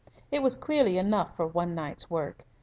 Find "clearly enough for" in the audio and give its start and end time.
0.57-1.45